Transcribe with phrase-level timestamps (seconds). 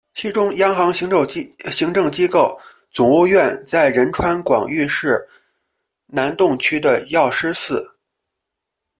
[0.15, 2.59] 其中央行政机构
[2.91, 5.23] 总务院在仁川广域市
[6.07, 7.87] 南洞区的药师寺。